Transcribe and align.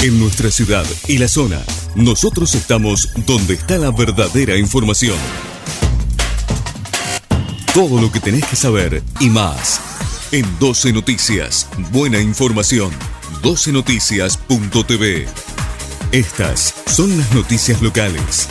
En 0.00 0.20
nuestra 0.20 0.48
ciudad 0.52 0.84
y 1.08 1.18
la 1.18 1.26
zona, 1.26 1.60
nosotros 1.96 2.54
estamos 2.54 3.08
donde 3.26 3.54
está 3.54 3.78
la 3.78 3.90
verdadera 3.90 4.56
información. 4.56 5.18
Todo 7.74 8.00
lo 8.00 8.12
que 8.12 8.20
tenés 8.20 8.46
que 8.46 8.54
saber 8.54 9.02
y 9.18 9.28
más. 9.28 9.80
En 10.30 10.46
12 10.60 10.92
Noticias, 10.92 11.68
buena 11.90 12.20
información. 12.20 12.92
12noticias.tv. 13.42 15.26
Estas 16.12 16.74
son 16.86 17.18
las 17.18 17.34
noticias 17.34 17.82
locales. 17.82 18.46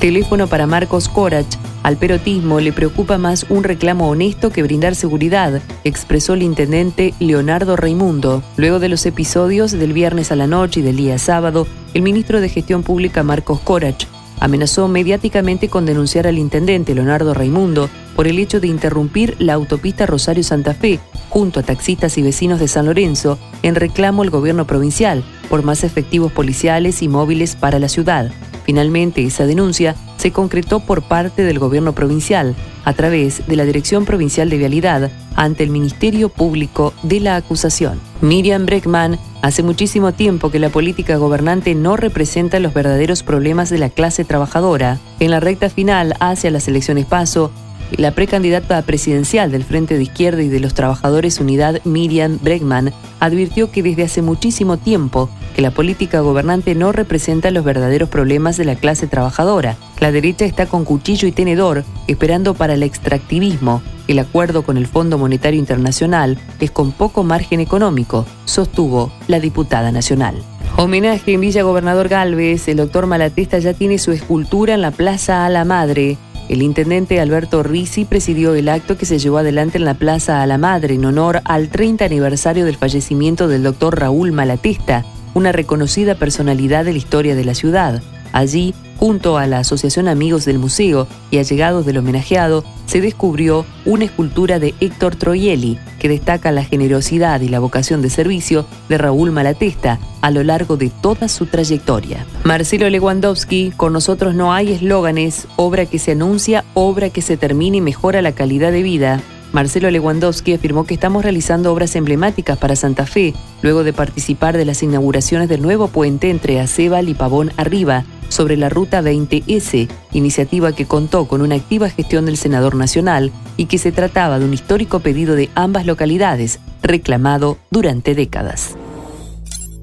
Teléfono 0.00 0.48
para 0.48 0.66
Marcos 0.66 1.08
Corach. 1.08 1.61
Al 1.82 1.96
perotismo 1.96 2.60
le 2.60 2.72
preocupa 2.72 3.18
más 3.18 3.44
un 3.48 3.64
reclamo 3.64 4.08
honesto 4.08 4.50
que 4.50 4.62
brindar 4.62 4.94
seguridad, 4.94 5.60
expresó 5.82 6.34
el 6.34 6.42
intendente 6.42 7.12
Leonardo 7.18 7.74
Raimundo. 7.74 8.42
Luego 8.56 8.78
de 8.78 8.88
los 8.88 9.04
episodios 9.04 9.72
del 9.72 9.92
viernes 9.92 10.30
a 10.30 10.36
la 10.36 10.46
noche 10.46 10.80
y 10.80 10.82
del 10.84 10.96
día 10.96 11.18
sábado, 11.18 11.66
el 11.92 12.02
ministro 12.02 12.40
de 12.40 12.48
Gestión 12.48 12.84
Pública 12.84 13.24
Marcos 13.24 13.58
Corach 13.60 14.06
amenazó 14.38 14.88
mediáticamente 14.88 15.68
con 15.68 15.86
denunciar 15.86 16.26
al 16.26 16.38
intendente 16.38 16.94
Leonardo 16.94 17.34
Raimundo 17.34 17.88
por 18.16 18.26
el 18.26 18.38
hecho 18.38 18.60
de 18.60 18.68
interrumpir 18.68 19.36
la 19.38 19.54
autopista 19.54 20.06
Rosario-Santa 20.06 20.74
Fe 20.74 21.00
junto 21.30 21.60
a 21.60 21.62
taxistas 21.62 22.18
y 22.18 22.22
vecinos 22.22 22.60
de 22.60 22.68
San 22.68 22.86
Lorenzo 22.86 23.38
en 23.62 23.74
reclamo 23.74 24.22
al 24.22 24.30
gobierno 24.30 24.66
provincial 24.66 25.24
por 25.48 25.62
más 25.62 25.84
efectivos 25.84 26.32
policiales 26.32 27.02
y 27.02 27.08
móviles 27.08 27.56
para 27.56 27.78
la 27.78 27.88
ciudad. 27.88 28.30
Finalmente, 28.64 29.24
esa 29.24 29.46
denuncia 29.46 29.96
se 30.22 30.30
concretó 30.30 30.78
por 30.78 31.02
parte 31.02 31.42
del 31.42 31.58
gobierno 31.58 31.94
provincial, 31.94 32.54
a 32.84 32.92
través 32.92 33.44
de 33.48 33.56
la 33.56 33.64
Dirección 33.64 34.04
Provincial 34.04 34.48
de 34.50 34.56
Vialidad, 34.56 35.10
ante 35.34 35.64
el 35.64 35.70
Ministerio 35.70 36.28
Público 36.28 36.94
de 37.02 37.18
la 37.18 37.34
acusación. 37.34 37.98
Miriam 38.20 38.64
Breckman, 38.64 39.18
hace 39.42 39.64
muchísimo 39.64 40.12
tiempo 40.12 40.52
que 40.52 40.60
la 40.60 40.68
política 40.68 41.16
gobernante 41.16 41.74
no 41.74 41.96
representa 41.96 42.60
los 42.60 42.72
verdaderos 42.72 43.24
problemas 43.24 43.68
de 43.68 43.78
la 43.78 43.90
clase 43.90 44.24
trabajadora. 44.24 45.00
En 45.18 45.32
la 45.32 45.40
recta 45.40 45.68
final 45.68 46.14
hacia 46.20 46.52
las 46.52 46.68
elecciones 46.68 47.04
paso, 47.04 47.50
la 47.90 48.12
precandidata 48.12 48.80
presidencial 48.82 49.50
del 49.50 49.64
Frente 49.64 49.96
de 49.96 50.04
Izquierda 50.04 50.40
y 50.40 50.48
de 50.48 50.60
los 50.60 50.74
Trabajadores 50.74 51.40
Unidad, 51.40 51.80
Miriam 51.84 52.38
Bregman, 52.40 52.92
advirtió 53.18 53.72
que 53.72 53.82
desde 53.82 54.04
hace 54.04 54.22
muchísimo 54.22 54.76
tiempo 54.76 55.28
que 55.54 55.62
la 55.62 55.70
política 55.70 56.20
gobernante 56.20 56.74
no 56.74 56.92
representa 56.92 57.50
los 57.50 57.64
verdaderos 57.64 58.08
problemas 58.08 58.56
de 58.56 58.64
la 58.64 58.74
clase 58.74 59.06
trabajadora. 59.06 59.76
La 60.00 60.12
derecha 60.12 60.44
está 60.44 60.66
con 60.66 60.84
cuchillo 60.84 61.28
y 61.28 61.32
tenedor 61.32 61.84
esperando 62.06 62.54
para 62.54 62.74
el 62.74 62.82
extractivismo. 62.82 63.82
El 64.08 64.18
acuerdo 64.18 64.62
con 64.62 64.76
el 64.76 64.86
Fondo 64.86 65.18
Monetario 65.18 65.60
Internacional 65.60 66.38
es 66.60 66.70
con 66.70 66.92
poco 66.92 67.22
margen 67.22 67.60
económico, 67.60 68.26
sostuvo 68.44 69.12
la 69.28 69.40
diputada 69.40 69.92
nacional. 69.92 70.42
Homenaje 70.76 71.34
en 71.34 71.40
Villa 71.40 71.62
Gobernador 71.62 72.08
Galvez, 72.08 72.66
el 72.66 72.78
doctor 72.78 73.06
Malatesta 73.06 73.58
ya 73.58 73.74
tiene 73.74 73.98
su 73.98 74.10
escultura 74.10 74.74
en 74.74 74.80
la 74.80 74.90
Plaza 74.90 75.44
a 75.44 75.50
la 75.50 75.64
Madre. 75.64 76.16
El 76.48 76.62
intendente 76.62 77.20
Alberto 77.20 77.62
Risi 77.62 78.04
presidió 78.04 78.54
el 78.54 78.68
acto 78.68 78.96
que 78.96 79.06
se 79.06 79.18
llevó 79.18 79.38
adelante 79.38 79.78
en 79.78 79.84
la 79.84 79.94
Plaza 79.94 80.42
a 80.42 80.46
la 80.46 80.58
Madre 80.58 80.94
en 80.94 81.04
honor 81.04 81.40
al 81.44 81.68
30 81.68 82.04
aniversario 82.04 82.64
del 82.64 82.76
fallecimiento 82.76 83.48
del 83.48 83.62
doctor 83.62 84.00
Raúl 84.00 84.32
Malatesta, 84.32 85.04
una 85.34 85.52
reconocida 85.52 86.14
personalidad 86.14 86.84
de 86.84 86.92
la 86.92 86.98
historia 86.98 87.34
de 87.34 87.44
la 87.44 87.54
ciudad. 87.54 88.02
Allí, 88.32 88.74
junto 88.98 89.36
a 89.36 89.46
la 89.46 89.58
Asociación 89.58 90.08
Amigos 90.08 90.44
del 90.44 90.58
Museo 90.58 91.06
y 91.30 91.38
allegados 91.38 91.84
del 91.84 91.98
homenajeado, 91.98 92.64
se 92.86 93.00
descubrió 93.00 93.66
una 93.84 94.04
escultura 94.04 94.58
de 94.58 94.74
Héctor 94.80 95.16
Troyelli 95.16 95.78
que 95.98 96.08
destaca 96.08 96.50
la 96.50 96.64
generosidad 96.64 97.40
y 97.40 97.48
la 97.48 97.58
vocación 97.58 98.00
de 98.00 98.10
servicio 98.10 98.66
de 98.88 98.98
Raúl 98.98 99.30
Malatesta 99.30 99.98
a 100.20 100.30
lo 100.30 100.42
largo 100.42 100.76
de 100.76 100.90
toda 100.90 101.28
su 101.28 101.46
trayectoria. 101.46 102.26
Marcelo 102.44 102.88
Lewandowski, 102.88 103.72
con 103.76 103.92
nosotros 103.92 104.34
no 104.34 104.52
hay 104.52 104.72
eslóganes, 104.72 105.46
obra 105.56 105.86
que 105.86 105.98
se 105.98 106.12
anuncia, 106.12 106.64
obra 106.74 107.10
que 107.10 107.22
se 107.22 107.36
termina 107.36 107.78
y 107.78 107.80
mejora 107.80 108.22
la 108.22 108.32
calidad 108.32 108.72
de 108.72 108.82
vida. 108.82 109.20
Marcelo 109.52 109.90
Lewandowski 109.90 110.54
afirmó 110.54 110.84
que 110.84 110.94
estamos 110.94 111.22
realizando 111.22 111.72
obras 111.72 111.94
emblemáticas 111.94 112.58
para 112.58 112.74
Santa 112.74 113.06
Fe, 113.06 113.34
luego 113.60 113.84
de 113.84 113.92
participar 113.92 114.56
de 114.56 114.64
las 114.64 114.82
inauguraciones 114.82 115.48
del 115.48 115.62
nuevo 115.62 115.88
puente 115.88 116.30
entre 116.30 116.58
Acebal 116.60 117.08
y 117.08 117.14
Pavón 117.14 117.52
Arriba, 117.56 118.04
sobre 118.28 118.56
la 118.56 118.70
Ruta 118.70 119.02
20S, 119.02 119.88
iniciativa 120.12 120.72
que 120.72 120.86
contó 120.86 121.28
con 121.28 121.42
una 121.42 121.56
activa 121.56 121.90
gestión 121.90 122.24
del 122.24 122.38
senador 122.38 122.74
nacional 122.74 123.30
y 123.58 123.66
que 123.66 123.76
se 123.76 123.92
trataba 123.92 124.38
de 124.38 124.46
un 124.46 124.54
histórico 124.54 125.00
pedido 125.00 125.36
de 125.36 125.50
ambas 125.54 125.84
localidades, 125.84 126.58
reclamado 126.82 127.58
durante 127.70 128.14
décadas. 128.14 128.74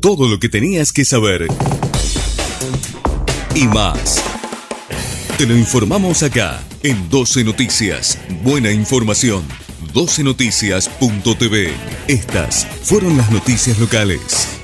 Todo 0.02 0.28
lo 0.28 0.40
que 0.40 0.50
tenías 0.50 0.92
que 0.92 1.06
saber 1.06 1.48
y 3.54 3.68
más. 3.68 4.24
Te 5.38 5.46
lo 5.46 5.56
informamos 5.56 6.24
acá 6.24 6.60
en 6.84 7.10
12 7.10 7.44
Noticias. 7.44 8.18
Buena 8.44 8.72
información. 8.72 9.44
12noticias.tv. 9.94 11.72
Estas 12.08 12.66
fueron 12.84 13.18
las 13.18 13.32
noticias 13.32 13.80
locales. 13.80 14.59